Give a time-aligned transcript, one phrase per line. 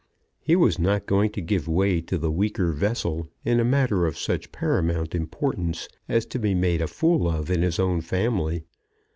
[0.39, 4.17] He was not going to give way to the weaker vessel in a matter of
[4.17, 8.63] such paramount importance, as to be made a fool of in his own family.